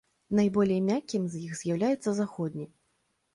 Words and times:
Найболей 0.37 0.79
мяккім 0.87 1.27
з 1.33 1.41
іх 1.49 1.53
з'яўляецца 1.59 2.15
заходні. 2.21 2.65